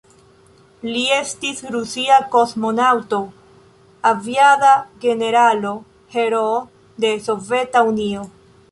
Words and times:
Li 0.93 1.01
estis 1.17 1.59
rusia 1.75 2.17
kosmonaŭto, 2.37 3.19
aviada 4.13 4.73
generalo, 5.07 5.79
heroo 6.17 6.59
de 7.07 7.15
Soveta 7.29 7.89
Unio. 7.95 8.31